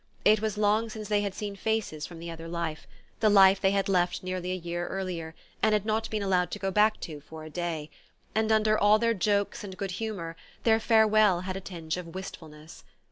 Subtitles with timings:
[0.25, 2.87] It was long since they had seen faces from the other life,
[3.19, 6.57] the life they had left nearly a year earlier and had not been allowed to
[6.57, 7.91] go back to for a day;
[8.33, 12.83] and under all their jokes and good humour their farewell had a tinge of wistfulness.